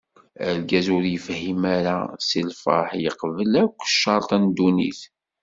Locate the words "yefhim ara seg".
1.07-2.43